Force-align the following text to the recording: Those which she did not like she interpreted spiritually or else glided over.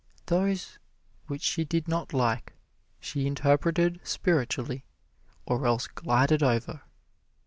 Those 0.25 0.79
which 1.27 1.43
she 1.43 1.63
did 1.63 1.87
not 1.87 2.11
like 2.11 2.53
she 2.99 3.27
interpreted 3.27 3.99
spiritually 4.03 4.83
or 5.45 5.67
else 5.67 5.85
glided 5.85 6.41
over. 6.41 6.81